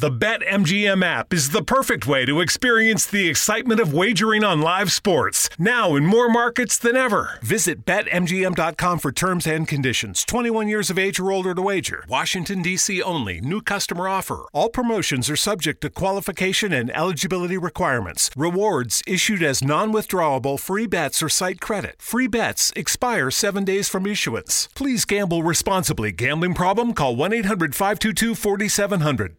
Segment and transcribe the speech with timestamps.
[0.00, 4.92] The BetMGM app is the perfect way to experience the excitement of wagering on live
[4.92, 7.38] sports, now in more markets than ever.
[7.42, 10.24] Visit BetMGM.com for terms and conditions.
[10.24, 12.04] 21 years of age or older to wager.
[12.08, 13.02] Washington, D.C.
[13.02, 13.40] only.
[13.40, 14.46] New customer offer.
[14.52, 18.30] All promotions are subject to qualification and eligibility requirements.
[18.36, 21.96] Rewards issued as non withdrawable free bets or site credit.
[21.98, 24.68] Free bets expire seven days from issuance.
[24.74, 26.12] Please gamble responsibly.
[26.12, 26.94] Gambling problem?
[26.94, 29.36] Call 1 800 522 4700.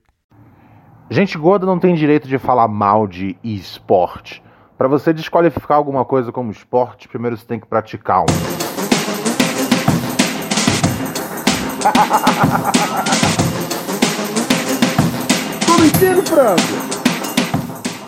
[1.09, 4.44] Gente gorda não tem direito de falar mal de esporte.
[4.77, 8.25] Para você desqualificar alguma coisa como esporte, primeiro você tem que praticar um.
[15.66, 16.61] Tô mentindo, frango!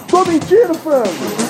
[0.09, 1.48] Tô mentindo, frango!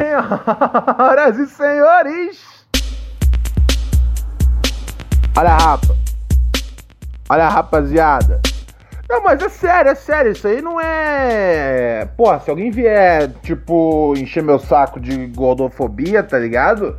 [0.00, 2.40] Senhoras e senhores!
[5.36, 5.96] Olha a rapa.
[7.28, 8.40] Olha a rapaziada.
[9.08, 10.32] Não, mas é sério, é sério.
[10.32, 12.08] Isso aí não é.
[12.16, 16.96] Porra, se alguém vier, tipo, encher meu saco de gordofobia, tá ligado?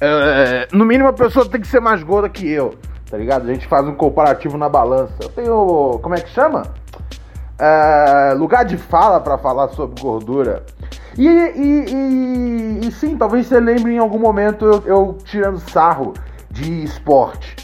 [0.00, 0.66] É...
[0.72, 2.74] No mínimo a pessoa tem que ser mais gorda que eu,
[3.10, 3.48] tá ligado?
[3.48, 5.14] A gente faz um comparativo na balança.
[5.22, 6.00] Eu tenho.
[6.02, 6.62] Como é que chama?
[7.58, 8.34] É...
[8.34, 10.64] Lugar de fala para falar sobre gordura.
[11.16, 16.14] E, e, e, e, sim, talvez você lembre em algum momento eu, eu, tirando sarro
[16.50, 17.56] de esporte,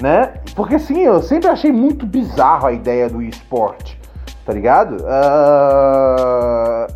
[0.00, 0.34] né?
[0.54, 4.00] Porque sim, eu sempre achei muito bizarro a ideia do esporte,
[4.44, 4.96] tá ligado?
[5.02, 6.86] Uh,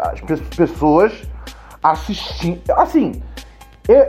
[0.00, 1.22] as pessoas
[1.82, 2.60] assistindo.
[2.72, 3.22] Assim,
[3.88, 4.06] eu,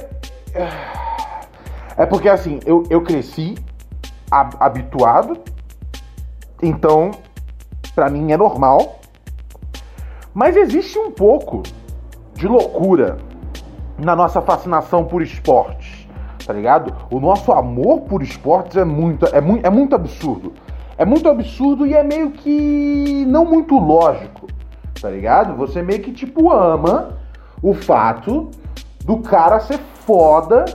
[1.97, 3.55] é porque assim, eu, eu cresci
[4.31, 5.37] habituado,
[6.61, 7.11] então
[7.95, 8.98] para mim é normal
[10.33, 11.63] mas existe um pouco
[12.35, 13.17] de loucura
[13.97, 16.07] na nossa fascinação por esportes,
[16.45, 16.93] tá ligado?
[17.11, 20.53] O nosso amor por esportes é muito, é muito, é muito absurdo.
[20.97, 24.47] É muito absurdo e é meio que não muito lógico,
[25.01, 25.55] tá ligado?
[25.55, 27.17] Você meio que tipo ama
[27.61, 28.49] o fato
[29.05, 30.65] do cara ser foda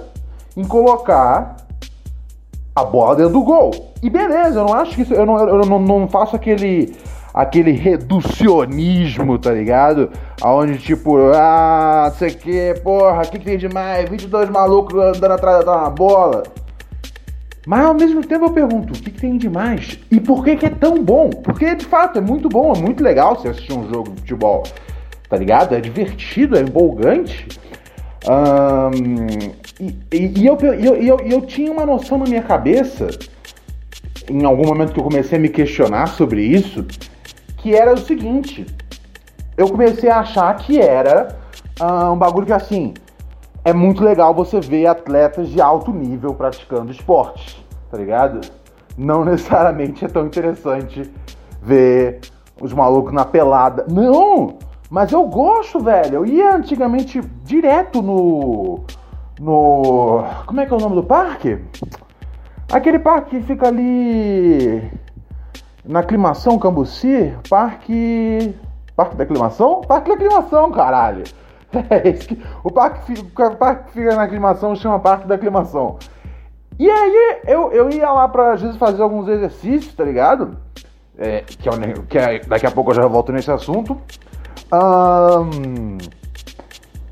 [0.57, 1.57] em colocar
[2.75, 3.71] a bola dentro do gol.
[4.03, 5.15] E beleza, eu não acho que isso.
[5.15, 6.97] Eu não, eu não, não faço aquele
[7.35, 10.09] aquele reducionismo, tá ligado?
[10.41, 14.09] Aonde tipo, ah, sei que, porra, o que, que tem demais?
[14.09, 16.45] 22 malucos andando atrás da bola.
[17.67, 19.99] Mas ao mesmo tempo eu pergunto, o que, que tem demais?
[20.11, 21.31] E por que, que é tão bom?
[21.31, 24.63] Porque de fato é muito bom, é muito legal você assistir um jogo de futebol,
[25.29, 25.75] tá ligado?
[25.75, 27.49] É divertido, é empolgante.
[29.81, 33.09] E, e, e eu, eu, eu, eu tinha uma noção na minha cabeça,
[34.31, 36.85] em algum momento que eu comecei a me questionar sobre isso,
[37.65, 38.67] que era o seguinte:
[39.57, 41.35] eu comecei a achar que era
[41.81, 42.93] uh, um bagulho que assim
[43.65, 47.57] é muito legal você ver atletas de alto nível praticando esportes,
[47.91, 48.43] tá ligado?
[48.99, 51.11] Não necessariamente é tão interessante
[51.63, 52.21] ver
[52.61, 53.87] os malucos na pelada.
[53.89, 54.59] Não!
[54.91, 56.17] Mas eu gosto, velho.
[56.17, 58.85] Eu ia antigamente direto no.
[59.41, 60.23] No.
[60.45, 61.59] Como é que é o nome do parque?
[62.71, 64.93] Aquele parque que fica ali
[65.85, 68.55] na aclimação Cambuci, parque.
[68.97, 69.81] Parque da aclimação?
[69.83, 71.25] Parque da aclimação, caralho!
[71.91, 72.41] É esse que...
[72.63, 75.99] o, parque, o parque que fica na aclimação chama Parque da Aclimação.
[76.79, 80.57] E aí eu, eu ia lá pra às vezes fazer alguns exercícios, tá ligado?
[81.19, 81.73] É, que, é,
[82.09, 83.99] que é, daqui a pouco eu já volto nesse assunto.
[84.73, 85.99] Um,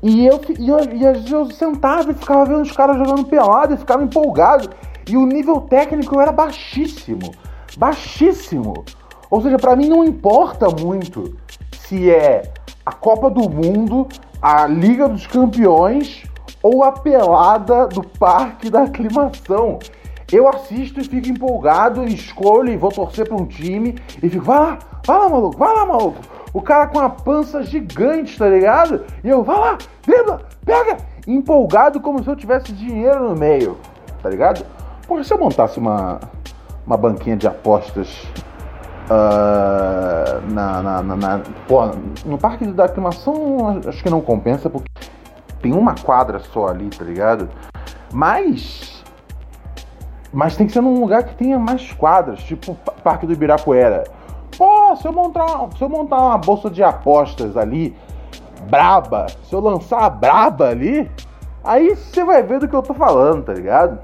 [0.01, 3.25] e, eu, e, eu, e às vezes eu sentava e ficava vendo os caras jogando
[3.25, 4.69] pelado e ficava empolgado.
[5.09, 7.33] E o nível técnico era baixíssimo
[7.77, 8.85] baixíssimo.
[9.29, 11.35] Ou seja, para mim não importa muito
[11.79, 12.51] se é
[12.85, 14.07] a Copa do Mundo,
[14.41, 16.23] a Liga dos Campeões
[16.61, 19.79] ou a pelada do Parque da Aclimação.
[20.31, 24.59] Eu assisto e fico empolgado, escolho e vou torcer para um time e fico, vai
[24.59, 26.17] lá, vai lá, maluco, vai lá, maluco.
[26.53, 29.03] O cara com a pança gigante, tá ligado?
[29.23, 30.97] E eu, vai lá, dribla, pega,
[31.27, 33.77] empolgado como se eu tivesse dinheiro no meio,
[34.21, 34.65] tá ligado?
[35.07, 36.19] Porra, se eu montasse uma,
[36.85, 38.27] uma banquinha de apostas
[39.09, 41.81] uh, na, na, na, na, pô,
[42.25, 44.89] no parque da aclimação acho que não compensa porque
[45.61, 47.49] tem uma quadra só ali, tá ligado?
[48.11, 49.03] Mas
[50.33, 54.03] mas tem que ser num lugar que tenha mais quadras, tipo Parque do Ibirapuera.
[54.57, 57.95] Pô, se eu montar, se eu montar uma bolsa de apostas ali,
[58.67, 61.09] braba, se eu lançar a braba ali,
[61.63, 63.99] aí você vai ver do que eu tô falando, tá ligado?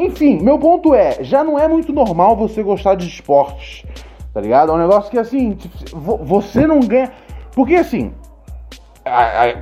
[0.00, 3.84] Enfim, meu ponto é, já não é muito normal você gostar de esportes,
[4.32, 4.72] tá ligado?
[4.72, 5.58] É um negócio que assim,
[5.92, 7.12] você não ganha.
[7.54, 8.14] Porque assim,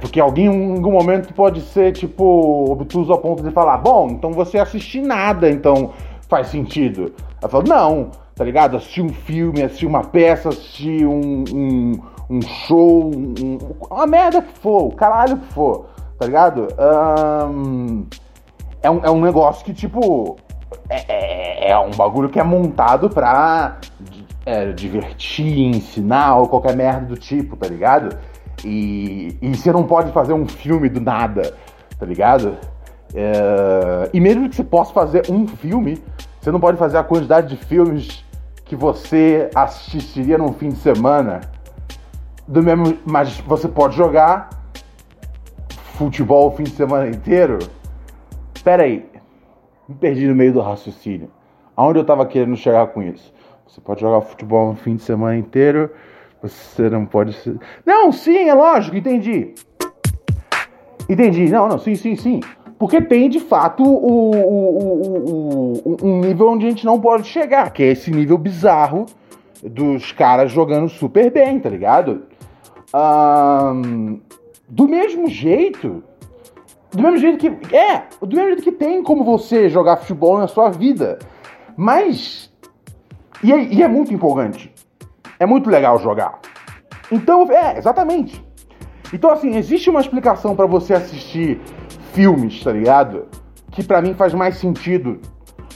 [0.01, 4.31] porque alguém em algum momento pode ser, tipo, obtuso ao ponto de falar, bom, então
[4.31, 5.93] você assistir nada, então
[6.29, 7.13] faz sentido.
[7.43, 8.77] Eu falo, não, tá ligado?
[8.77, 12.01] Assistir um filme, assistir uma peça, assistir um, um,
[12.31, 13.59] um show, um,
[13.91, 15.87] uma merda que for, o caralho que for,
[16.17, 16.69] tá ligado?
[17.51, 18.07] Um,
[18.83, 20.37] é, um, é um negócio que, tipo,
[20.89, 23.79] é, é, é um bagulho que é montado pra
[24.47, 28.17] é, divertir, ensinar ou qualquer merda do tipo, tá ligado?
[28.65, 31.55] E, e você não pode fazer um filme do nada,
[31.99, 32.57] tá ligado?
[33.15, 36.03] É, e mesmo que você possa fazer um filme,
[36.41, 38.25] você não pode fazer a quantidade de filmes
[38.65, 41.41] que você assistiria num fim de semana.
[42.47, 44.49] Do mesmo, mas você pode jogar
[45.99, 47.59] futebol o fim de semana inteiro.
[48.63, 49.05] Pera aí,
[49.89, 51.31] me perdi no meio do raciocínio.
[51.77, 53.33] Aonde eu tava querendo chegar com isso?
[53.67, 55.91] Você pode jogar futebol no fim de semana inteiro
[56.43, 57.59] você não pode ser.
[57.85, 59.55] Não, sim, é lógico, entendi.
[61.09, 61.49] Entendi.
[61.49, 62.41] Não, não, sim, sim, sim.
[62.79, 67.73] Porque tem de fato o, o, o, um nível onde a gente não pode chegar,
[67.73, 69.07] que é esse nível bizarro
[69.63, 72.23] dos caras jogando super bem, tá ligado?
[72.95, 74.21] Um,
[74.69, 76.05] do mesmo jeito.
[76.91, 77.77] Do mesmo jeito que.
[77.77, 81.19] É, do mesmo jeito que tem como você jogar futebol na sua vida.
[81.77, 82.53] Mas.
[83.43, 84.73] E é, e é muito empolgante.
[85.39, 86.41] É muito legal jogar.
[87.11, 88.45] Então, é, exatamente.
[89.13, 91.61] Então, assim, existe uma explicação para você assistir
[92.13, 93.27] filmes, tá ligado?
[93.71, 95.21] Que para mim faz mais sentido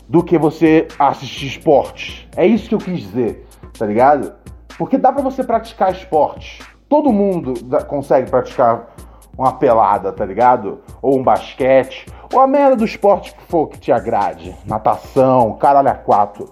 [0.09, 2.29] do que você assistir esportes.
[2.37, 3.47] É isso que eu quis dizer,
[3.79, 4.35] tá ligado?
[4.77, 6.59] Porque dá para você praticar esportes.
[6.89, 7.55] Todo mundo
[7.87, 8.95] consegue praticar
[9.43, 10.81] uma pelada, tá ligado?
[11.01, 14.57] Ou um basquete, ou a merda do esporte que for que te agrade.
[14.65, 16.49] Natação, caralho a quatro.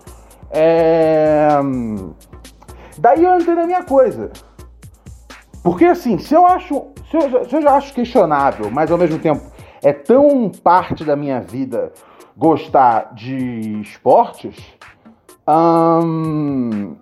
[0.50, 1.48] É...
[2.98, 4.30] Daí eu entrei na minha coisa.
[5.62, 6.86] Porque assim, se eu acho.
[7.10, 9.42] Se eu, se eu já acho questionável, mas ao mesmo tempo
[9.82, 11.92] é tão parte da minha vida
[12.36, 14.56] gostar de esportes.
[15.48, 16.96] Hum,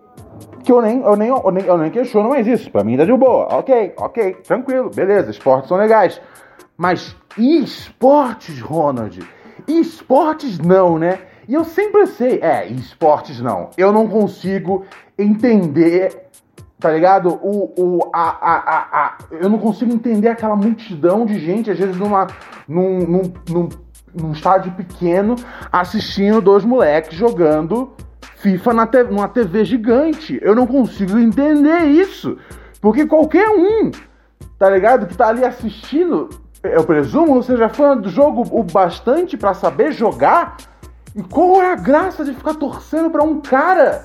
[0.69, 2.71] que eu nem, eu, nem, eu, nem, eu nem questiono mais isso.
[2.71, 3.49] Pra mim tá de boa.
[3.51, 6.21] Ok, ok, tranquilo, beleza, esportes são legais.
[6.77, 9.19] Mas esportes, Ronald?
[9.67, 11.21] Esportes não, né?
[11.49, 13.71] E eu sempre sei, é, esportes não.
[13.79, 14.85] Eu não consigo
[15.19, 16.29] entender,
[16.79, 17.31] tá ligado?
[17.43, 21.79] O, o, a, a, a, a, eu não consigo entender aquela multidão de gente, às
[21.79, 22.27] vezes numa,
[22.69, 23.69] num, num, num,
[24.15, 25.35] num estádio pequeno,
[25.73, 27.91] assistindo dois moleques jogando
[28.41, 30.39] FIFA na te, numa TV gigante.
[30.43, 32.37] Eu não consigo entender isso.
[32.81, 33.91] Porque qualquer um,
[34.59, 35.07] tá ligado?
[35.07, 36.29] Que tá ali assistindo,
[36.63, 40.57] eu presumo, seja fã do jogo o bastante para saber jogar
[41.15, 44.05] e qual é a graça de ficar torcendo para um cara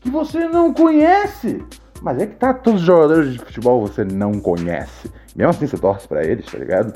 [0.00, 1.64] que você não conhece?
[2.02, 5.10] Mas é que tá, todos os jogadores de futebol você não conhece.
[5.34, 6.92] Mesmo assim você torce para eles, tá ligado?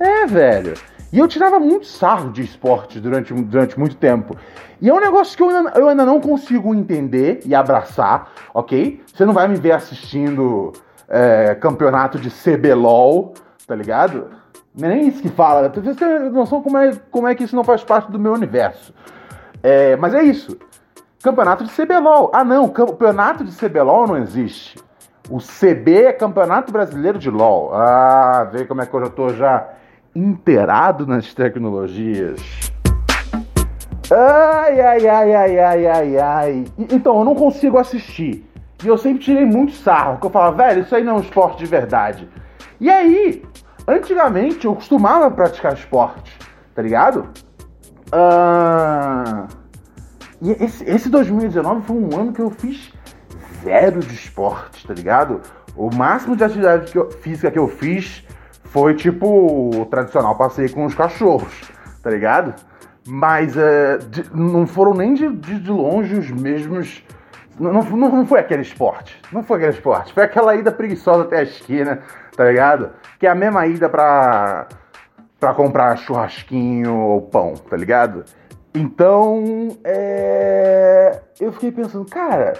[0.00, 0.74] É, velho.
[1.12, 4.36] E eu tirava muito sarro de esporte durante, durante muito tempo.
[4.80, 9.02] E é um negócio que eu ainda, eu ainda não consigo entender e abraçar, ok?
[9.12, 10.72] Você não vai me ver assistindo
[11.08, 13.32] é, campeonato de CBLOL,
[13.66, 14.28] tá ligado?
[14.78, 15.68] Não é nem isso que fala.
[15.68, 18.94] Você tem noção como é, como é que isso não faz parte do meu universo.
[19.62, 20.56] É, mas é isso.
[21.22, 22.30] Campeonato de CBLOL.
[22.32, 22.68] Ah, não.
[22.68, 24.78] Campeonato de CBLOL não existe.
[25.28, 27.74] O CB é Campeonato Brasileiro de LOL.
[27.74, 29.68] Ah, vê como é que eu já tô já
[30.14, 32.40] inteirado nas tecnologias.
[34.10, 36.64] Ai, ai, ai, ai, ai, ai, ai.
[36.78, 38.44] Então, eu não consigo assistir.
[38.82, 41.20] E eu sempre tirei muito sarro, porque eu falava, velho, isso aí não é um
[41.20, 42.28] esporte de verdade.
[42.80, 43.42] E aí,
[43.88, 46.30] Antigamente eu costumava praticar esporte,
[46.74, 47.26] tá ligado?
[48.12, 49.48] Uh...
[50.42, 52.92] E esse, esse 2019 foi um ano que eu fiz
[53.64, 55.40] zero de esporte, tá ligado?
[55.74, 58.22] O máximo de atividade que eu, física que eu fiz
[58.70, 59.26] foi tipo
[59.80, 61.70] o tradicional passeio com os cachorros,
[62.02, 62.54] tá ligado?
[63.06, 67.02] Mas uh, de, não foram nem de, de, de longe os mesmos.
[67.58, 69.20] Não, não, não foi aquele esporte.
[69.32, 70.12] Não foi aquele esporte.
[70.12, 72.00] Foi aquela ida preguiçosa até a esquina,
[72.36, 72.90] tá ligado?
[73.18, 74.68] Que é a mesma ida pra,
[75.40, 78.24] pra comprar churrasquinho ou pão, tá ligado?
[78.74, 81.20] Então, é...
[81.40, 82.52] eu fiquei pensando, cara,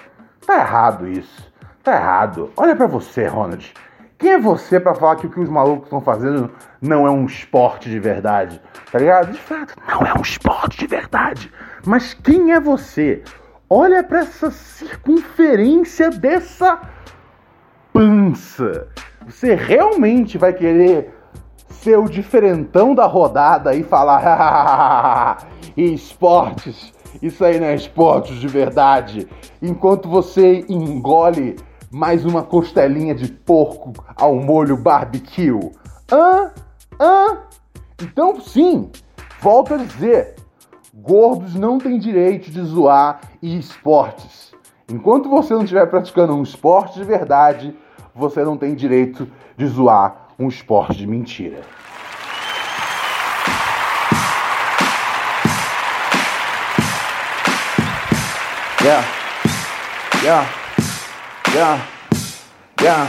[0.44, 1.52] tá errado isso.
[1.84, 2.50] Tá errado.
[2.56, 3.72] Olha para você, Ronald.
[4.18, 6.50] Quem é você para falar que o que os malucos estão fazendo
[6.82, 8.60] não é um esporte de verdade?
[8.90, 9.30] Tá ligado?
[9.30, 11.52] De fato, não é um esporte de verdade.
[11.86, 13.22] Mas quem é você?
[13.70, 16.80] Olha para essa circunferência dessa
[17.92, 18.88] pança.
[19.24, 21.14] Você realmente vai querer
[21.68, 25.46] ser o diferentão da rodada e falar
[25.76, 29.28] esportes, isso aí não é esportes de verdade.
[29.62, 31.56] Enquanto você engole
[31.90, 35.72] mais uma costelinha de porco ao molho barbecue.
[36.10, 36.52] Hã?
[37.00, 37.38] Hã?
[38.02, 38.90] Então, sim,
[39.40, 40.36] volto a dizer:
[40.94, 44.52] gordos não têm direito de zoar e esportes.
[44.90, 47.76] Enquanto você não estiver praticando um esporte de verdade,
[48.14, 51.60] você não tem direito de zoar um esporte de mentira.
[58.80, 59.04] Yeah.
[60.22, 60.67] Yeah.
[61.54, 61.80] Yeah.
[62.80, 63.08] Yeah.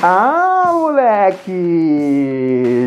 [0.00, 1.50] Ah, moleque!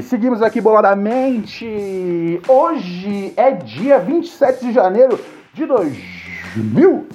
[0.08, 2.40] Seguimos aqui boladamente.
[2.48, 5.20] Hoje é dia 27 de janeiro
[5.54, 7.08] de 2000.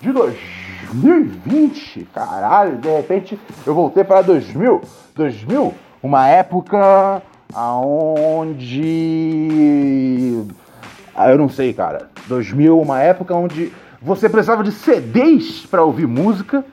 [0.00, 2.08] De 2020.
[2.14, 4.80] Caralho, de repente eu voltei para 2000.
[5.14, 8.76] 2000, uma época aonde
[11.18, 12.10] ah, eu não sei, cara.
[12.28, 13.72] 2000, uma época onde
[14.06, 16.64] você precisava de CDs para ouvir música.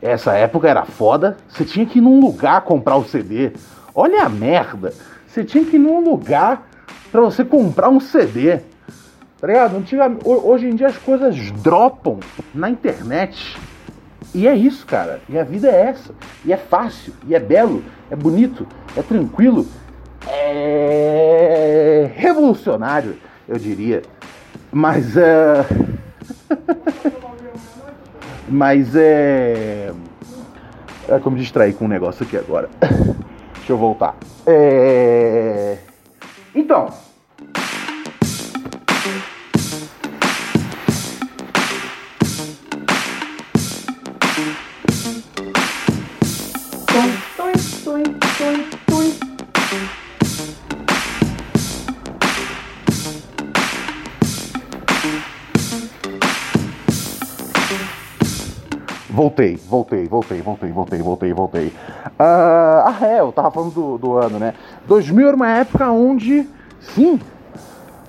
[0.00, 1.36] Essa época era foda.
[1.48, 3.50] Você tinha que ir num lugar comprar o CD.
[3.92, 4.94] Olha a merda.
[5.26, 6.68] Você tinha que ir num lugar
[7.10, 8.60] para você comprar um CD.
[9.40, 9.84] Tá ligado?
[10.24, 12.20] Hoje em dia as coisas dropam
[12.54, 13.58] na internet.
[14.32, 15.20] E é isso, cara.
[15.28, 16.14] E a vida é essa.
[16.44, 19.66] E é fácil, e é belo, é bonito, é tranquilo,
[20.28, 23.16] é revolucionário,
[23.48, 24.02] eu diria.
[24.70, 25.64] Mas é.
[28.48, 29.92] Mas é.
[31.08, 32.68] É como distrair com um negócio aqui agora.
[33.56, 34.14] Deixa eu voltar.
[34.46, 35.78] É.
[36.54, 36.88] Então.
[59.38, 61.66] Voltei, voltei, voltei, voltei, voltei, voltei, voltei.
[61.68, 64.52] Uh, ah, é, eu tava falando do, do, ano, né?
[64.88, 66.48] 2000 era uma época onde,
[66.80, 67.20] sim,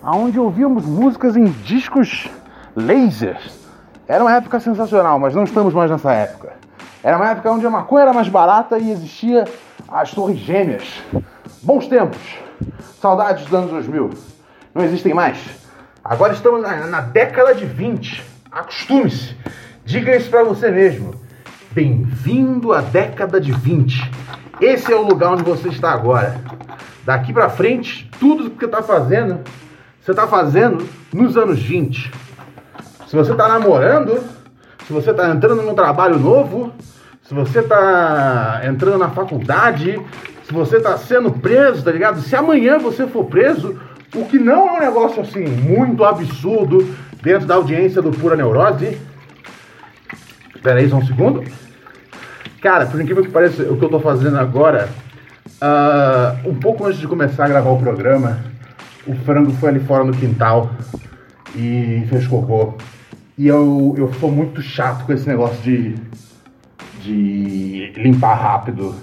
[0.04, 2.28] onde ouvíamos músicas em discos
[2.76, 3.60] lasers.
[4.08, 6.54] Era uma época sensacional, mas não estamos mais nessa época.
[7.04, 9.46] Era uma época onde a maconha era mais barata e existia
[9.88, 11.04] as torres gêmeas.
[11.62, 12.40] Bons tempos.
[13.00, 14.10] Saudades dos anos 2000.
[14.74, 15.38] Não existem mais.
[16.04, 18.26] Agora estamos na, na década de 20.
[18.52, 19.38] Acostume-se.
[19.90, 21.16] Diga isso para você mesmo.
[21.72, 24.12] Bem-vindo à década de 20.
[24.62, 26.40] Esse é o lugar onde você está agora.
[27.04, 29.40] Daqui para frente, tudo que você está fazendo,
[30.00, 32.12] você está fazendo nos anos 20.
[33.08, 34.24] Se você está namorando,
[34.86, 36.72] se você está entrando num trabalho novo,
[37.24, 40.00] se você está entrando na faculdade,
[40.44, 42.22] se você está sendo preso, tá ligado?
[42.22, 43.76] Se amanhã você for preso,
[44.14, 49.09] o que não é um negócio assim muito absurdo dentro da audiência do Pura Neurose,
[50.60, 51.42] Espera aí só um segundo.
[52.62, 54.90] Cara, por incrível que pareça, o que eu tô fazendo agora,
[55.62, 58.44] uh, um pouco antes de começar a gravar o programa,
[59.08, 60.70] o frango foi ali fora no quintal
[61.56, 62.74] e fez cocô.
[63.38, 65.96] E eu, eu sou muito chato com esse negócio de,
[67.02, 68.94] de limpar rápido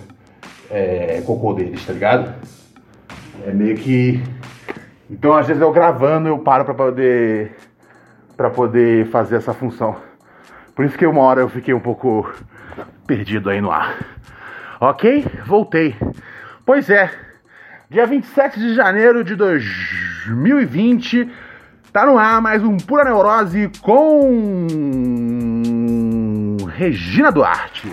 [0.71, 2.35] é, cocô deles, tá ligado?
[3.47, 4.23] É meio que.
[5.09, 7.57] Então às vezes eu gravando eu paro pra poder.
[8.37, 9.97] para poder fazer essa função.
[10.77, 12.31] Por isso que uma hora eu fiquei um pouco
[13.07, 13.97] perdido aí no ar.
[14.79, 15.25] Ok?
[15.47, 15.97] Voltei.
[16.67, 17.11] Pois é,
[17.89, 21.31] dia 27 de janeiro de 2020,
[21.91, 24.67] tá no ar mais um Pura Neurose com
[26.75, 27.91] Regina Duarte.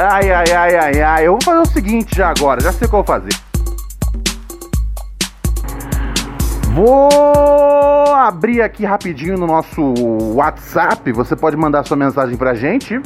[0.00, 1.26] Ai, ai, ai, ai, ai.
[1.26, 3.34] Eu vou fazer o seguinte já agora, já sei o que eu vou fazer.
[6.72, 9.92] Vou abrir aqui rapidinho no nosso
[10.36, 11.10] WhatsApp.
[11.10, 12.96] Você pode mandar sua mensagem pra gente.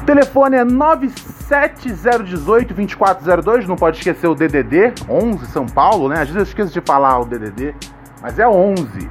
[0.00, 3.66] O telefone é 97018 2402.
[3.66, 6.22] Não pode esquecer o DDD 11 São Paulo, né?
[6.22, 7.74] Às vezes eu esqueço de falar o DDD,
[8.22, 9.08] mas é 11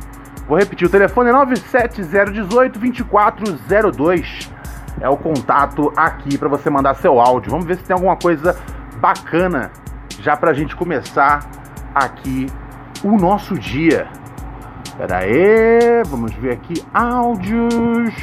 [0.48, 4.54] Vou repetir, o telefone é 97018 2402.
[5.02, 7.52] É o contato aqui para você mandar seu áudio.
[7.52, 8.56] Vamos ver se tem alguma coisa
[9.00, 9.72] bacana
[10.20, 11.46] já pra gente começar
[11.94, 12.48] aqui
[13.04, 14.08] o nosso dia.
[14.98, 18.14] Pera aí, vamos ver aqui áudios.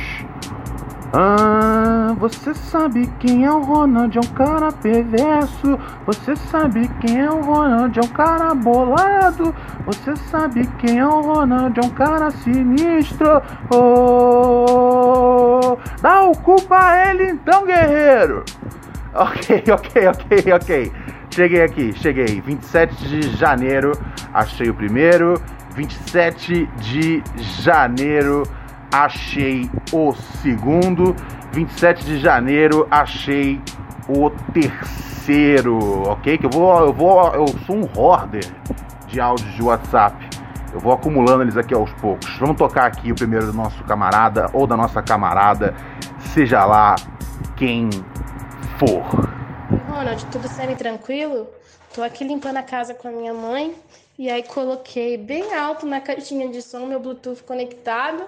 [1.13, 4.17] Ah, você sabe quem é o Ronald?
[4.17, 5.77] É um cara perverso.
[6.07, 7.99] Você sabe quem é o Ronald?
[7.99, 9.53] É um cara bolado.
[9.87, 11.77] Você sabe quem é o Ronald?
[11.81, 13.43] É um cara sinistro.
[13.75, 14.90] Oh,
[16.01, 18.45] dá o culpa a ele então, guerreiro.
[19.15, 20.93] Ok, ok, ok, ok.
[21.31, 22.41] Cheguei aqui, cheguei.
[22.41, 23.93] 27 de janeiro,
[24.33, 25.41] achei o primeiro.
[25.75, 27.23] 27 de
[27.63, 28.43] janeiro
[28.93, 30.13] achei o
[30.43, 31.15] segundo.
[31.53, 33.61] 27 de janeiro, achei
[34.09, 36.39] o terceiro, ok?
[36.39, 38.45] Que eu vou, eu vou, eu sou um hoarder
[39.07, 40.30] de áudios de WhatsApp.
[40.73, 42.39] Eu vou acumulando eles aqui aos poucos.
[42.39, 45.75] Vamos tocar aqui o primeiro do nosso camarada ou da nossa camarada,
[46.33, 46.95] seja lá
[47.57, 47.91] quem
[48.79, 49.03] for.
[49.89, 51.49] Ronald, tudo semi-tranquilo?
[51.95, 53.75] Tô aqui limpando a casa com a minha mãe
[54.17, 58.25] e aí coloquei bem alto na caixinha de som meu Bluetooth conectado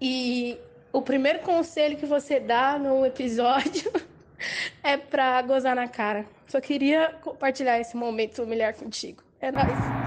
[0.00, 0.58] e
[0.92, 3.92] o primeiro conselho que você dá no episódio
[4.82, 6.24] é pra gozar na cara.
[6.46, 9.22] Só queria compartilhar esse momento familiar contigo.
[9.40, 9.97] É nóis.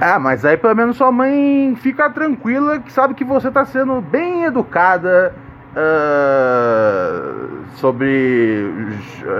[0.00, 4.00] Ah, mas aí pelo menos sua mãe fica tranquila que sabe que você tá sendo
[4.00, 5.34] bem educada
[5.72, 8.70] uh, sobre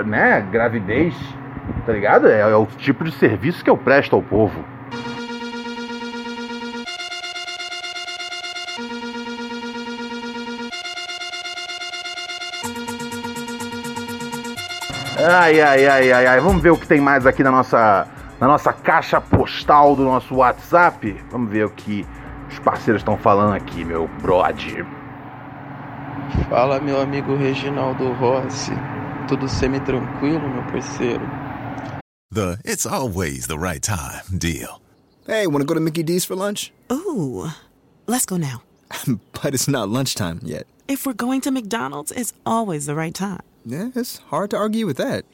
[0.06, 1.14] né, gravidez,
[1.85, 2.28] tá ligado?
[2.28, 4.64] É, é o tipo de serviço que eu presto ao povo.
[15.18, 16.40] Ai, ai, ai, ai, ai.
[16.40, 18.06] Vamos ver o que tem mais aqui na nossa,
[18.40, 21.12] na nossa caixa postal do nosso WhatsApp.
[21.31, 22.07] Vamos ver o que
[22.50, 24.87] os parceiros estão falando aqui, meu brother.
[26.49, 28.73] Fala, meu amigo Reginaldo Rossi.
[29.28, 31.26] Tudo semi-tranquilo, meu parceiro?
[32.33, 34.81] The it's always the right time deal.
[35.27, 36.72] Hey, wanna go to Mickey D's for lunch?
[36.92, 37.51] Ooh,
[38.07, 38.62] let's go now.
[39.42, 40.66] but it's not lunchtime yet.
[40.88, 43.40] If we're going to McDonald's, it's always the right time.
[43.64, 45.25] Yeah, it's hard to argue with that.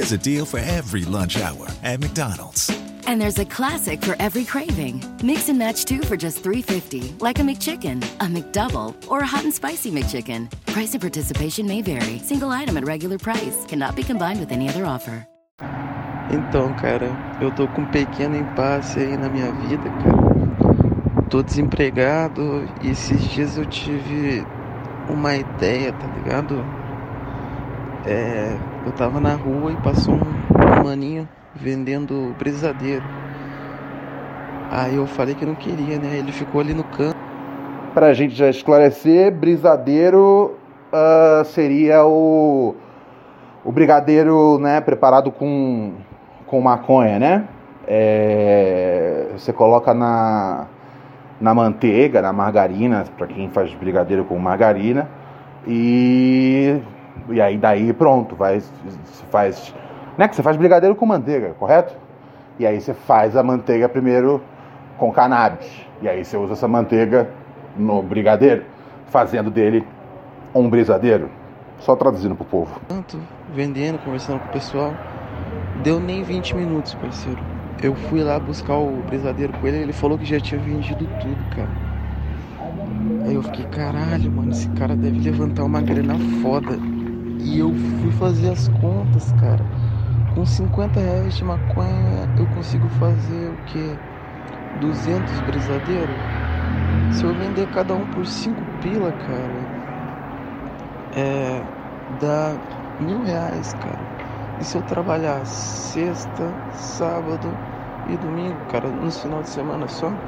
[0.00, 2.72] There's a deal for every lunch hour at McDonald's.
[3.06, 5.04] And there's a classic for every craving.
[5.22, 9.44] Mix and match two for just $3.50, like a McChicken, a McDouble, or a hot
[9.44, 10.50] and spicy McChicken.
[10.68, 12.18] Price and participation may vary.
[12.20, 15.26] Single item at regular price cannot be combined with any other offer.
[16.30, 21.24] Então, cara, eu tô com um pequeno impasse aí na minha vida, cara.
[21.28, 24.46] Tô desempregado e esses dias eu tive
[25.10, 26.79] uma ideia, tá ligado?
[28.06, 33.04] É, eu tava na rua e passou um, um maninho vendendo brisadeiro.
[34.70, 36.16] Aí eu falei que não queria, né?
[36.18, 37.16] Ele ficou ali no canto.
[37.92, 40.56] Pra gente já esclarecer, brisadeiro
[40.92, 42.74] uh, seria o,
[43.64, 45.94] o brigadeiro né, preparado com,
[46.46, 47.48] com maconha, né?
[47.86, 50.66] É, você coloca na,
[51.40, 55.08] na manteiga, na margarina, para quem faz brigadeiro com margarina,
[55.66, 56.80] e
[57.28, 58.62] e aí daí pronto, vai,
[59.30, 59.74] faz.
[60.16, 61.94] Né, que você faz brigadeiro com manteiga, correto?
[62.58, 64.42] E aí você faz a manteiga primeiro
[64.98, 65.86] com cannabis.
[66.02, 67.28] E aí você usa essa manteiga
[67.76, 68.64] no brigadeiro,
[69.06, 69.86] fazendo dele
[70.54, 71.30] um brisadeiro.
[71.78, 72.80] Só traduzindo pro povo.
[72.88, 73.18] Tanto,
[73.54, 74.92] vendendo, conversando com o pessoal.
[75.82, 77.40] Deu nem 20 minutos, parceiro.
[77.82, 81.56] Eu fui lá buscar o brisadeiro com ele, ele falou que já tinha vendido tudo,
[81.56, 81.70] cara.
[83.24, 86.78] Aí eu fiquei, caralho, mano, esse cara deve levantar uma grana foda.
[87.42, 89.68] E eu fui fazer as contas, cara.
[90.28, 94.00] Com 50 reais de maconha eu consigo fazer o que?
[94.74, 96.24] 200 brisadeiros?
[97.08, 99.72] Se eu vender cada um por 5 pila, cara,
[101.14, 101.66] é.
[102.08, 102.60] dá
[102.98, 104.10] mil reais, cara.
[104.58, 107.60] E se eu trabalhar sexta, sábado
[108.04, 110.20] e domingo, cara, no final de semana só,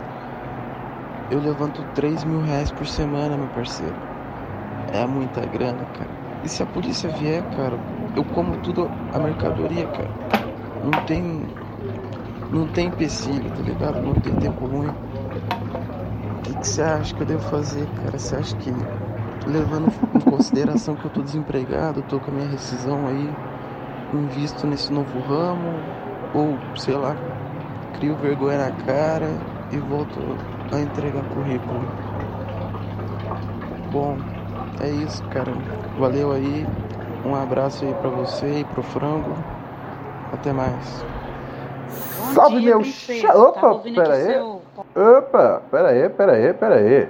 [1.29, 4.01] eu levanto 3 mil reais por semana, meu parceiro.
[4.87, 6.22] É muita grana, cara.
[6.43, 7.81] E se a polícia vier, cara,
[8.15, 10.17] eu como tudo a mercadoria, cara.
[10.83, 11.55] Não tem.
[12.51, 14.01] Não tem empecilho, tá ligado?
[14.01, 14.93] Não tem tempo ruim.
[14.93, 18.19] O que você acha que eu devo fazer, cara?
[18.19, 18.91] Você acha que,
[19.47, 23.39] levando em consideração que eu tô desempregado, tô com a minha rescisão aí,
[24.13, 25.95] invisto nesse novo ramo,
[26.33, 27.25] ou sei lá,
[27.93, 31.93] crio vergonha na cara e volto a entregar currículo?
[33.85, 34.32] Bom,
[34.81, 35.53] é isso, cara.
[35.99, 36.67] Valeu aí.
[37.25, 39.33] Um abraço aí pra você e pro frango.
[40.33, 41.05] Até mais.
[42.35, 43.37] Salve, meu cha...
[43.37, 44.41] Opa, pera aí.
[44.41, 47.09] Opa, pera aí, pera aí, pera aí.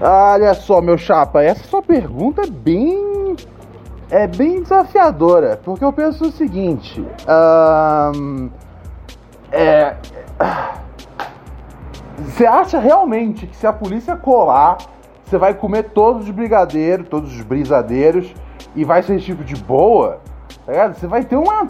[0.00, 3.34] Olha só, meu chapa, essa sua pergunta é bem.
[4.10, 7.04] é bem desafiadora, porque eu penso o seguinte.
[7.26, 8.48] ahn,
[9.50, 9.96] é.
[12.18, 14.78] Você acha realmente que se a polícia colar,
[15.24, 18.34] você vai comer todos os brigadeiros, todos os brisadeiros
[18.74, 20.20] e vai ser tipo de boa?
[20.66, 20.94] Tá ligado?
[20.94, 21.68] Você vai ter uma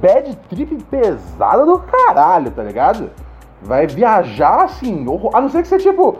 [0.00, 3.10] bad trip pesada do caralho, tá ligado?
[3.62, 6.16] Vai viajar assim, a não ser que você, tipo,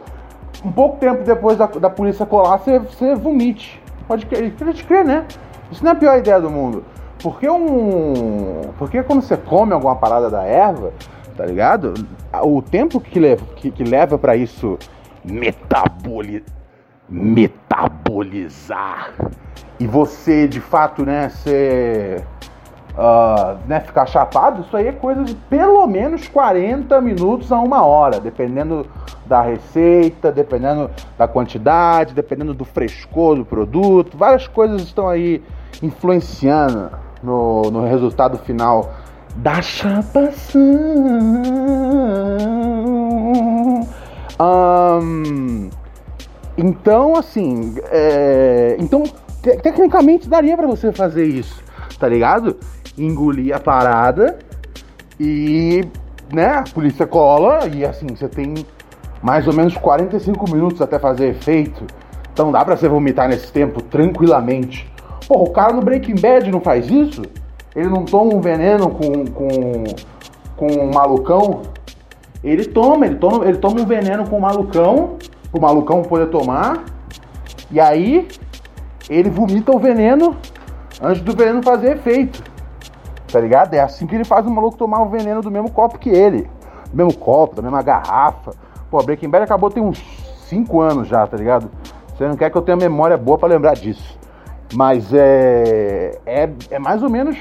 [0.65, 3.83] um pouco tempo depois da, da polícia colar, você, você vomite.
[4.07, 5.27] Pode crer, pode crer, né?
[5.71, 6.85] Isso não é a pior ideia do mundo.
[7.23, 8.61] Porque um.
[8.79, 10.93] Porque quando você come alguma parada da erva,
[11.37, 11.95] tá ligado?
[12.43, 14.79] O tempo que leva, que, que leva para isso
[15.25, 16.45] metaboli,
[17.09, 19.13] metabolizar
[19.79, 22.25] e você de fato, né, ser.
[22.97, 27.85] ah, né, ficar chapado, isso aí é coisa de pelo menos 40 minutos a uma
[27.85, 28.87] hora, dependendo
[29.27, 35.43] da receita, dependendo da quantidade, dependendo do frescor do produto, várias coisas estão aí
[35.83, 36.91] influenciando
[37.23, 38.95] no, no resultado final
[39.37, 40.63] da chapação.
[44.39, 45.71] Ahn,
[46.57, 49.03] então, assim, é, então
[49.43, 51.63] te- tecnicamente daria pra você fazer isso,
[51.99, 52.57] tá ligado?
[52.99, 54.39] Engolir a parada
[55.19, 55.85] e,
[56.33, 58.55] né, a polícia cola e assim, você tem
[59.23, 61.85] mais ou menos 45 minutos até fazer efeito.
[62.33, 64.91] Então dá pra você vomitar nesse tempo tranquilamente.
[65.27, 67.23] Porra, o cara no Breaking Bad não faz isso?
[67.77, 69.85] Ele não toma um veneno com, com,
[70.57, 71.61] com um malucão?
[72.43, 75.19] Ele toma, ele toma, ele toma um veneno com o malucão,
[75.53, 76.85] pro malucão poder tomar.
[77.71, 78.27] E aí
[79.11, 80.35] ele vomita o veneno
[81.03, 82.43] antes do veneno fazer efeito.
[83.31, 83.75] Tá ligado?
[83.75, 86.49] É assim que ele faz o maluco tomar o veneno do mesmo copo que ele.
[86.91, 88.53] Do mesmo copo, da mesma garrafa.
[88.91, 90.03] Pô, Breaking Bad acabou tem uns
[90.49, 91.69] 5 anos já, tá ligado?
[92.17, 94.19] Você não quer que eu tenha memória boa pra lembrar disso.
[94.73, 96.49] Mas é, é.
[96.71, 97.37] É mais ou menos.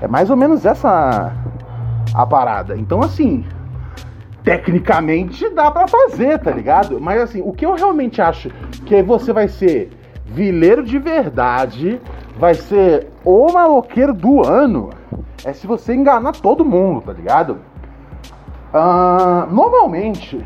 [0.00, 1.32] É mais ou menos essa
[2.14, 2.76] a parada.
[2.76, 3.44] Então assim.
[4.44, 7.00] Tecnicamente dá pra fazer, tá ligado?
[7.00, 8.50] Mas assim, o que eu realmente acho
[8.84, 12.00] que você vai ser vileiro de verdade,
[12.36, 14.90] vai ser o maloqueiro do ano,
[15.44, 17.58] é se você enganar todo mundo, tá ligado?
[19.48, 20.44] Normalmente,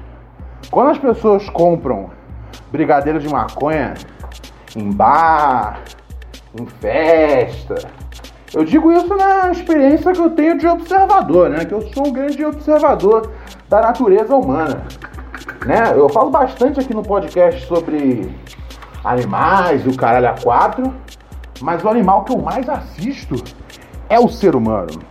[0.71, 2.11] quando as pessoas compram
[2.71, 3.95] brigadeiro de maconha
[4.77, 5.81] em bar,
[6.61, 7.77] em festa,
[8.57, 11.67] eu digo isso na experiência que eu tenho de observador, né?
[11.67, 13.31] Que eu sou um grande observador
[13.69, 14.83] da natureza humana,
[15.67, 15.93] né?
[15.95, 18.35] Eu falo bastante aqui no podcast sobre
[19.05, 20.91] animais e o caralho a quatro,
[21.61, 23.35] mas o animal que eu mais assisto
[24.09, 25.03] é o ser humano.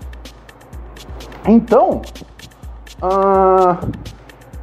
[1.48, 2.02] Então,
[3.00, 3.78] ah,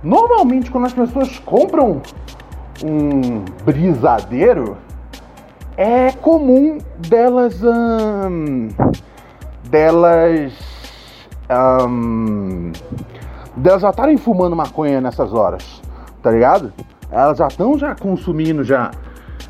[0.03, 2.03] normalmente quando as pessoas compram
[2.85, 4.77] um brisadeiro,
[5.77, 8.69] é comum delas ahn,
[9.65, 10.53] delas
[11.49, 12.73] ahn,
[13.57, 15.81] delas já estarem fumando maconha nessas horas,
[16.23, 16.73] tá ligado?
[17.11, 18.91] Elas já estão já consumindo já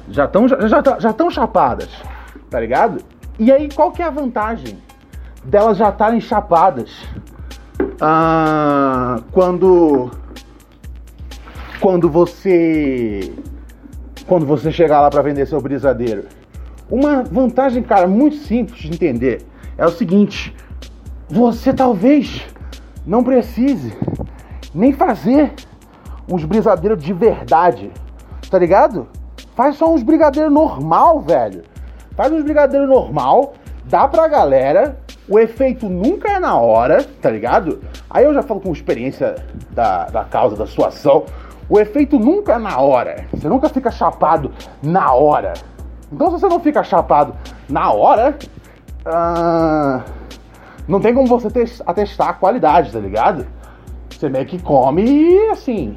[0.08, 1.90] já estão já já já estão chapadas,
[2.50, 3.02] tá ligado?
[3.38, 4.78] E aí qual que é a vantagem
[5.44, 6.90] delas já estarem chapadas
[8.00, 10.10] ah, quando
[11.80, 13.34] quando você
[14.26, 16.24] quando você chegar lá para vender seu brisadeiro?
[16.90, 19.46] Uma vantagem, cara, muito simples de entender
[19.78, 20.54] é o seguinte:
[21.28, 22.42] você talvez
[23.06, 23.92] não precise
[24.74, 25.52] nem fazer
[26.30, 27.90] uns brisadeiros de verdade,
[28.50, 29.08] tá ligado?
[29.54, 31.62] Faz só uns brigadeiros normal, velho.
[32.16, 33.54] Faz uns brigadeiros normal,
[33.84, 34.98] dá pra galera.
[35.28, 37.80] O efeito nunca é na hora, tá ligado?
[38.10, 39.36] Aí eu já falo com experiência
[39.70, 41.24] da, da causa, da sua ação.
[41.72, 43.24] O efeito nunca é na hora.
[43.32, 45.54] Você nunca fica chapado na hora.
[46.12, 47.34] Então se você não fica chapado
[47.66, 48.36] na hora,
[49.06, 50.02] ah,
[50.86, 53.46] não tem como você tes- atestar a qualidade, tá ligado?
[54.10, 55.96] Você meio que come e assim,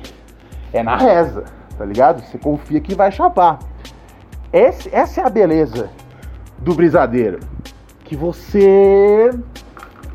[0.72, 1.44] é na reza,
[1.78, 2.22] tá ligado?
[2.24, 3.60] Você confia que vai chapar.
[4.54, 5.90] Esse- essa é a beleza
[6.60, 7.42] do brisadeiro.
[8.06, 9.30] Que você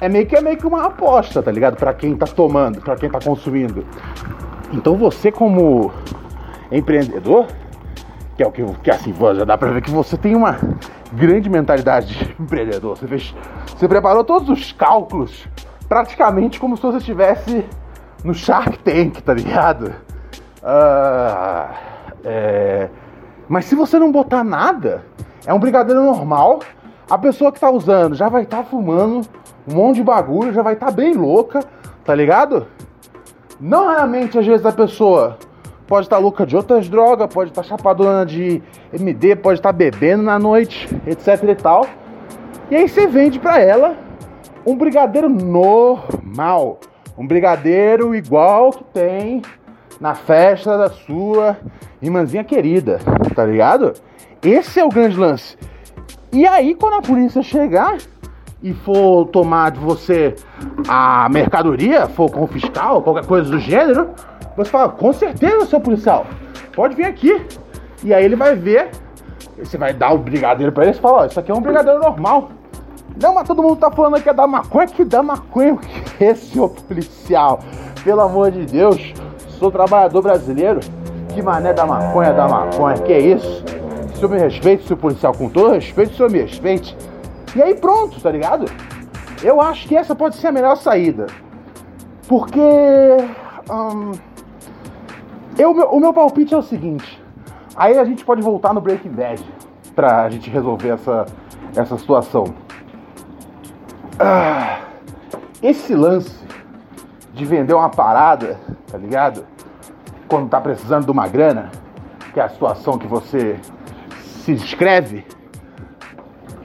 [0.00, 1.76] é meio que é meio que uma aposta, tá ligado?
[1.76, 3.84] Pra quem tá tomando, pra quem tá consumindo.
[4.72, 5.92] Então você como
[6.70, 7.46] empreendedor,
[8.36, 10.56] que é o que, que assim, já dá pra ver que você tem uma
[11.12, 12.96] grande mentalidade de empreendedor.
[12.96, 13.34] Você fez,
[13.66, 15.48] você preparou todos os cálculos
[15.88, 17.64] praticamente como se você estivesse
[18.22, 19.92] no Shark Tank, tá ligado?
[20.62, 21.74] Ah,
[22.24, 22.88] é,
[23.48, 25.04] mas se você não botar nada,
[25.44, 26.60] é um brigadeiro normal.
[27.10, 29.26] A pessoa que tá usando já vai estar tá fumando
[29.66, 31.60] um monte de bagulho, já vai estar tá bem louca,
[32.04, 32.68] tá ligado?
[33.60, 35.36] Não raramente, às vezes, a pessoa
[35.86, 40.38] pode estar louca de outras drogas, pode estar chapadona de MD, pode estar bebendo na
[40.38, 41.86] noite, etc e tal.
[42.70, 43.96] E aí você vende para ela
[44.64, 46.78] um brigadeiro normal,
[47.18, 49.42] um brigadeiro igual que tem
[50.00, 51.58] na festa da sua
[52.00, 52.98] irmãzinha querida,
[53.34, 53.92] tá ligado?
[54.42, 55.58] Esse é o grande lance.
[56.32, 57.98] E aí, quando a polícia chegar
[58.62, 60.34] e for tomar de você
[60.88, 64.10] a mercadoria, for confiscar ou qualquer coisa do gênero,
[64.56, 66.26] você fala, com certeza, seu policial,
[66.74, 67.40] pode vir aqui.
[68.02, 68.90] E aí ele vai ver,
[69.58, 72.00] você vai dar o brigadeiro pra ele e fala, ó, isso aqui é um brigadeiro
[72.00, 72.50] normal.
[73.20, 75.74] Não, mas todo mundo tá falando que é da maconha, que dá maconha.
[75.74, 77.60] O que é, senhor policial?
[78.04, 79.12] Pelo amor de Deus,
[79.48, 80.80] sou trabalhador brasileiro.
[81.34, 83.64] Que mané da maconha, da maconha, que é isso?
[84.14, 86.96] Se eu me respeite, seu policial, com todo respeito, se me respeite.
[87.54, 88.66] E aí pronto, tá ligado?
[89.42, 91.26] Eu acho que essa pode ser a melhor saída.
[92.28, 92.60] Porque.
[93.70, 94.12] Hum,
[95.58, 97.20] eu, o meu palpite é o seguinte.
[97.76, 99.44] Aí a gente pode voltar no Breaking Bad
[99.94, 101.26] pra gente resolver essa,
[101.74, 102.44] essa situação.
[104.18, 104.80] Ah,
[105.62, 106.38] esse lance
[107.32, 108.60] de vender uma parada,
[108.90, 109.46] tá ligado?
[110.28, 111.70] Quando tá precisando de uma grana,
[112.32, 113.58] que é a situação que você
[114.44, 115.24] se descreve.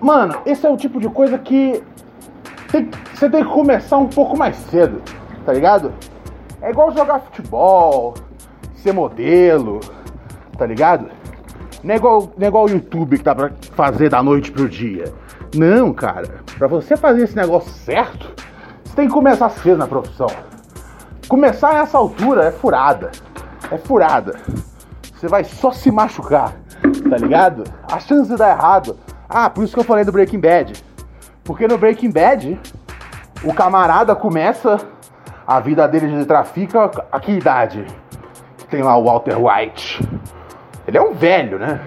[0.06, 1.84] Mano, esse é o tipo de coisa que
[2.72, 5.02] tem, você tem que começar um pouco mais cedo,
[5.44, 5.92] tá ligado?
[6.62, 8.14] É igual jogar futebol,
[8.76, 9.80] ser modelo,
[10.60, 11.10] tá ligado?
[11.84, 14.70] Não é igual, não é igual o YouTube que dá pra fazer da noite pro
[14.70, 15.12] dia.
[15.56, 16.36] Não, cara.
[16.56, 18.32] Pra você fazer esse negócio certo,
[18.84, 20.28] você tem que começar cedo na profissão.
[21.28, 23.10] Começar nessa altura é furada.
[23.72, 24.36] É furada.
[25.16, 26.54] Você vai só se machucar,
[27.10, 27.64] tá ligado?
[27.92, 28.96] A chance de dar errado.
[29.28, 30.84] Ah, por isso que eu falei do Breaking Bad.
[31.44, 32.60] Porque no Breaking Bad,
[33.44, 34.80] o camarada começa
[35.46, 37.86] a vida dele de trafica a que idade?
[38.70, 40.02] Tem lá o Walter White.
[40.88, 41.82] Ele é um velho, né?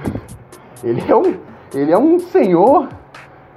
[0.82, 1.36] Ele é um,
[1.74, 2.88] ele é um senhor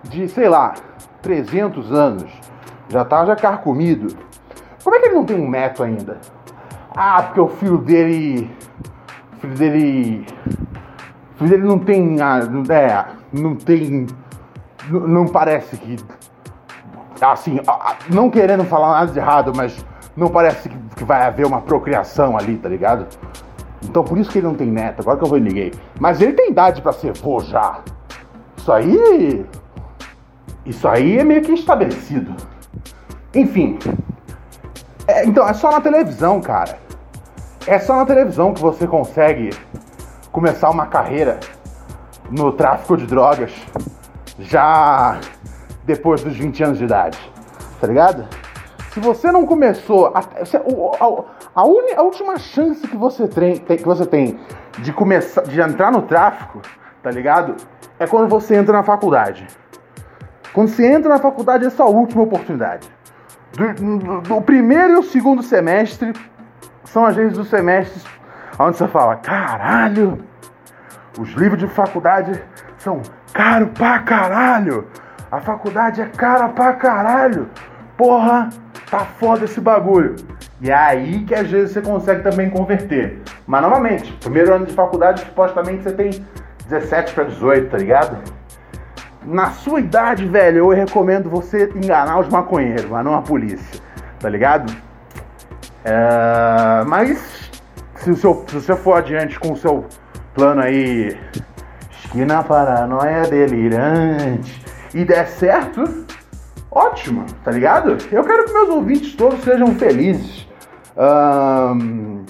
[0.03, 0.73] de, sei lá,
[1.21, 2.31] 300 anos.
[2.89, 4.15] Já tá já carcomido.
[4.83, 6.19] Como é que ele não tem um neto ainda?
[6.95, 8.51] Ah, porque o filho dele.
[9.33, 10.25] O filho dele.
[11.35, 12.21] O filho dele não tem.
[12.21, 12.39] Ah,
[12.69, 14.07] é, não tem.
[14.89, 15.97] Não, parece que.
[17.21, 17.59] Assim,
[18.09, 22.57] não querendo falar nada de errado, mas não parece que vai haver uma procriação ali,
[22.57, 23.07] tá ligado?
[23.83, 25.71] Então por isso que ele não tem neto, agora que eu vou liguei.
[25.99, 27.79] Mas ele tem idade para ser vô já.
[28.57, 29.45] Isso aí
[30.65, 32.35] isso aí é meio que estabelecido.
[33.33, 33.79] Enfim.
[35.07, 36.77] É, então, é só na televisão, cara.
[37.65, 39.49] É só na televisão que você consegue
[40.31, 41.39] começar uma carreira
[42.31, 43.51] no tráfico de drogas
[44.39, 45.19] já
[45.83, 47.19] depois dos 20 anos de idade.
[47.79, 48.27] Tá ligado?
[48.93, 50.07] Se você não começou.
[50.07, 54.39] A, a, a, uni, a última chance que você, tem, que você tem
[54.79, 56.61] de começar de entrar no tráfico,
[57.03, 57.55] tá ligado?
[57.99, 59.47] É quando você entra na faculdade.
[60.53, 62.89] Quando você entra na faculdade, essa é a última oportunidade.
[63.53, 66.13] Do, do, do primeiro e o segundo semestre
[66.85, 68.03] são as vezes dos semestres
[68.59, 70.23] onde você fala: caralho,
[71.19, 72.41] os livros de faculdade
[72.77, 73.01] são
[73.33, 74.87] caro pra caralho.
[75.31, 77.49] A faculdade é cara pra caralho.
[77.97, 78.49] Porra,
[78.89, 80.15] tá foda esse bagulho.
[80.59, 83.21] E é aí que às vezes você consegue também converter.
[83.45, 86.25] Mas novamente, primeiro ano de faculdade, supostamente você tem
[86.67, 88.17] 17 para 18, tá ligado?
[89.25, 93.79] na sua idade, velho, eu recomendo você enganar os maconheiros, mas não a polícia,
[94.19, 94.73] tá ligado?
[95.83, 97.51] É, mas
[97.95, 99.85] se, seu, se você for adiante com o seu
[100.33, 101.17] plano aí,
[101.91, 104.63] esquina paranoia delirante,
[104.93, 106.05] e der certo,
[106.69, 107.97] ótimo, tá ligado?
[108.11, 110.47] Eu quero que meus ouvintes todos sejam felizes.
[110.97, 112.23] Um,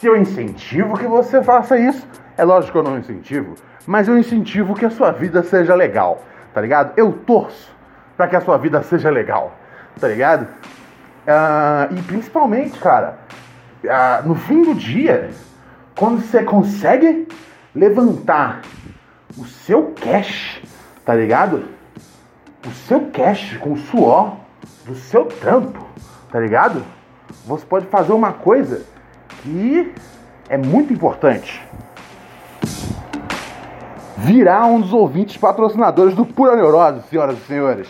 [0.00, 3.54] se eu incentivo que você faça isso, é lógico que eu não incentivo,
[3.86, 6.22] mas eu incentivo que a sua vida seja legal
[6.56, 6.94] tá ligado?
[6.96, 7.70] Eu torço
[8.16, 9.54] para que a sua vida seja legal,
[10.00, 10.44] tá ligado?
[10.44, 13.18] Uh, e principalmente, cara,
[13.84, 15.28] uh, no fim do dia,
[15.94, 17.28] quando você consegue
[17.76, 18.62] levantar
[19.36, 20.62] o seu cash,
[21.04, 21.64] tá ligado?
[22.66, 24.36] O seu cash com o suor
[24.86, 25.86] do seu trampo,
[26.32, 26.82] tá ligado?
[27.44, 28.84] Você pode fazer uma coisa
[29.42, 29.92] que
[30.48, 31.62] é muito importante
[34.16, 37.88] virar um dos ouvintes patrocinadores do Pura Neurose, senhoras e senhores.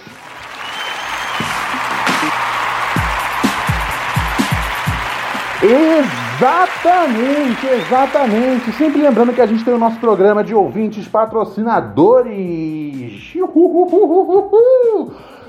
[6.36, 8.70] Exatamente, exatamente.
[8.72, 13.32] Sempre lembrando que a gente tem o nosso programa de ouvintes patrocinadores.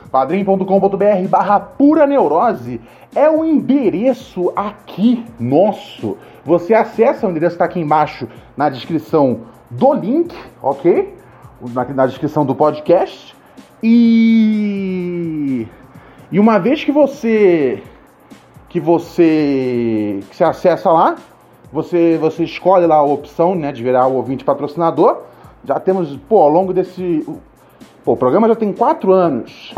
[0.09, 2.79] padrim.com.br barra pura neurose
[3.13, 6.17] é o endereço aqui nosso.
[6.45, 11.13] Você acessa, o endereço está aqui embaixo na descrição do link, ok?
[11.73, 13.35] Na, na descrição do podcast.
[13.83, 15.67] E
[16.31, 17.83] e uma vez que você
[18.77, 21.15] que você que você acessa lá,
[21.73, 25.21] você você escolhe lá a opção, né, de virar o ouvinte patrocinador.
[25.65, 27.25] Já temos, pô, ao longo desse
[28.05, 29.73] pô, o programa já tem quatro anos.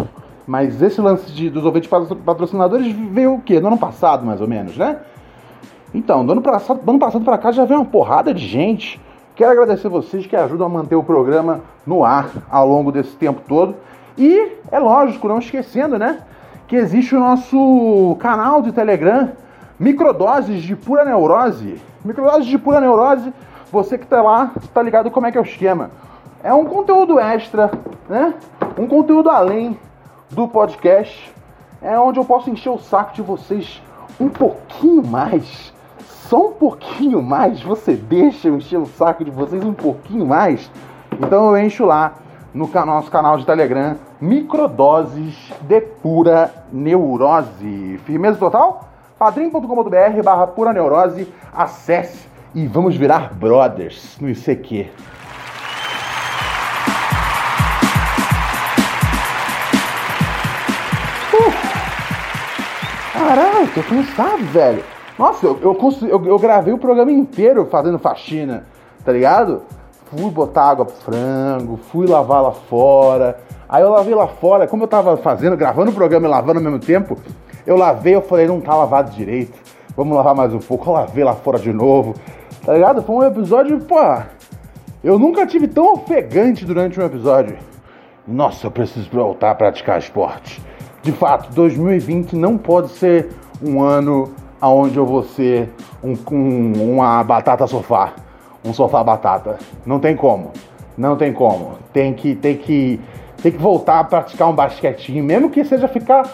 [0.45, 3.59] Mas esse lance de, dos ouvintes patrocinadores veio o quê?
[3.59, 4.97] No ano passado, mais ou menos, né?
[5.93, 8.99] Então, do ano passado, do ano passado para cá já veio uma porrada de gente.
[9.35, 13.41] Quero agradecer vocês que ajudam a manter o programa no ar ao longo desse tempo
[13.47, 13.75] todo.
[14.17, 16.19] E, é lógico, não esquecendo, né?
[16.69, 19.31] Que existe o nosso canal de Telegram,
[19.79, 21.81] Microdoses de Pura Neurose.
[22.05, 23.33] Microdoses de Pura Neurose,
[23.71, 25.89] você que tá lá, tá ligado como é que é o esquema.
[26.43, 27.71] É um conteúdo extra,
[28.07, 28.35] né?
[28.77, 29.79] Um conteúdo além
[30.29, 31.33] do podcast.
[31.81, 33.81] É onde eu posso encher o saco de vocês
[34.19, 35.73] um pouquinho mais.
[36.05, 37.63] Só um pouquinho mais.
[37.63, 40.69] Você deixa eu encher o saco de vocês um pouquinho mais.
[41.19, 42.13] Então eu encho lá
[42.53, 47.99] no nosso canal de Telegram Microdoses de Pura Neurose.
[48.05, 48.89] Firmeza total?
[49.19, 51.27] padrim.com.br barra pura neurose.
[51.53, 54.87] Acesse e vamos virar brothers no ICQ.
[63.13, 64.83] Caralho, tô cansado, velho.
[65.17, 68.65] Nossa, eu, eu, eu, gravei o programa inteiro fazendo faxina,
[69.03, 69.61] tá ligado?
[70.09, 73.39] Fui botar água pro frango, fui lavar lá fora.
[73.67, 76.63] Aí eu lavei lá fora, como eu tava fazendo, gravando o programa e lavando ao
[76.63, 77.17] mesmo tempo,
[77.65, 79.57] eu lavei, eu falei, não tá lavado direito.
[79.95, 80.89] Vamos lavar mais um pouco.
[80.89, 82.15] Eu lavei lá fora de novo.
[82.65, 83.03] Tá ligado?
[83.03, 83.97] Foi um episódio, pô.
[85.03, 87.57] Eu nunca tive tão ofegante durante um episódio.
[88.27, 90.61] Nossa, eu preciso voltar a praticar esporte
[91.01, 93.29] de fato, 2020 não pode ser
[93.61, 95.69] um ano onde eu vou ser
[96.03, 98.13] um, um, uma batata sofá,
[98.69, 99.57] um sofá batata.
[99.85, 100.51] Não tem como,
[100.97, 101.77] não tem como.
[101.91, 103.01] Tem que, tem que,
[103.41, 106.29] tem que voltar a praticar um basquetinho, mesmo que seja ficar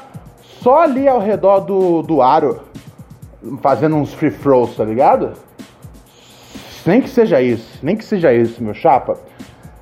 [0.62, 2.62] só ali ao redor do, do aro,
[3.62, 5.34] fazendo uns free throws, tá ligado?
[6.86, 9.18] Nem que seja isso, nem que seja isso, meu chapa.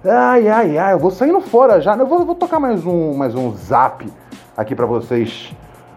[0.05, 1.95] Ai, ai, ai, eu vou saindo fora já.
[1.95, 4.05] Eu vou, vou tocar mais um, mais um zap
[4.55, 5.53] aqui para vocês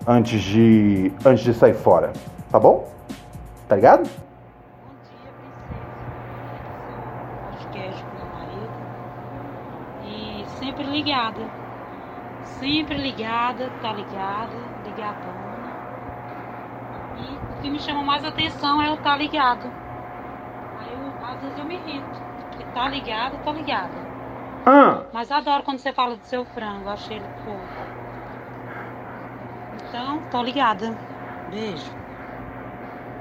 [0.07, 2.13] antes de antes de sair fora,
[2.51, 2.89] tá bom?
[3.69, 4.09] Tá ligado?
[7.51, 8.71] podcast com meu marido
[10.05, 11.43] e sempre ligada,
[12.59, 15.47] sempre ligada, tá ligada, ligadona.
[17.17, 19.71] E o que me chama mais atenção é o tá ligado.
[20.81, 23.95] Aí eu, às vezes eu me irrito, porque tá ligado, tá ligada.
[24.67, 25.03] Ah.
[25.13, 27.87] Mas adoro quando você fala do seu frango, achei ele fofo.
[29.89, 30.93] Então, tô ligada.
[31.51, 31.93] Beijo.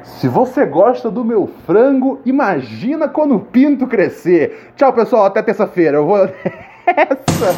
[0.01, 4.71] Se você gosta do meu frango, imagina quando o pinto crescer.
[4.75, 5.25] Tchau, pessoal.
[5.25, 5.97] Até terça-feira.
[5.97, 6.17] Eu vou.
[6.85, 7.55] Essa.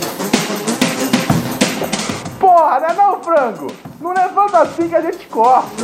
[2.39, 3.67] Porra, não é não, frango?
[3.99, 5.83] Não levanta assim que a gente corta.